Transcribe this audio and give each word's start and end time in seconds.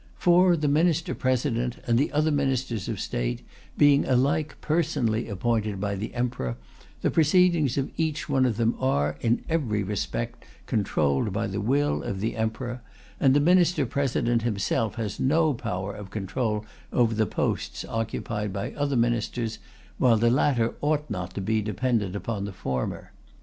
For, 0.15 0.57
the 0.57 0.67
Minister 0.67 1.13
President 1.13 1.77
and 1.85 1.95
the 1.95 2.11
other 2.11 2.31
Ministers 2.31 2.89
of 2.89 2.99
State, 2.99 3.45
being 3.77 4.03
alike 4.07 4.57
personally 4.59 5.27
appointed 5.29 5.79
by 5.79 5.93
the 5.93 6.11
Emperor, 6.15 6.57
the 7.03 7.11
proceedings 7.11 7.77
of 7.77 7.91
each 7.97 8.27
one 8.27 8.47
of 8.47 8.57
them 8.57 8.73
are, 8.79 9.15
in 9.21 9.43
every 9.47 9.83
respect, 9.83 10.43
controlled 10.65 11.31
by 11.31 11.45
the 11.45 11.61
will 11.61 12.01
of 12.01 12.19
the 12.19 12.35
Emperor, 12.35 12.81
and 13.19 13.35
the 13.35 13.39
Minister 13.39 13.85
President 13.85 14.41
himself 14.41 14.95
has 14.95 15.19
no 15.19 15.53
power 15.53 15.93
of 15.93 16.09
control 16.09 16.65
over 16.91 17.13
the 17.13 17.27
posts 17.27 17.85
occupied 17.87 18.51
by 18.51 18.73
other 18.73 18.95
Ministers, 18.95 19.59
while 19.99 20.17
the 20.17 20.31
latter 20.31 20.73
ought 20.81 21.11
not 21.11 21.35
to 21.35 21.41
be 21.41 21.61
dependent 21.61 22.15
upon 22.15 22.45
the 22.45 22.51
former. 22.53 23.11